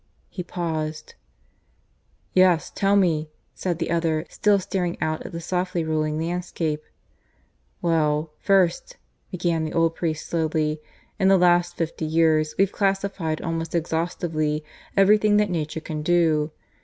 ."He 0.29 0.41
paused. 0.41 1.13
"Yes, 2.33 2.71
tell 2.73 2.95
me," 2.95 3.29
said 3.53 3.77
the 3.77 3.91
other, 3.91 4.25
still 4.31 4.57
staring 4.57 4.97
out 4.99 5.23
at 5.27 5.31
the 5.31 5.39
softly 5.39 5.83
rolling 5.83 6.19
landscape. 6.19 6.81
"Well, 7.83 8.31
first," 8.39 8.97
began 9.29 9.63
the 9.63 9.73
old 9.73 9.93
priest 9.93 10.25
slowly, 10.27 10.81
"in 11.19 11.27
the 11.27 11.37
last 11.37 11.77
fifty 11.77 12.05
years 12.05 12.55
we've 12.57 12.71
classified 12.71 13.41
almost 13.43 13.75
exhaustively 13.75 14.63
everything 14.97 15.37
that 15.37 15.51
nature 15.51 15.81
can 15.81 16.01
do. 16.01 16.49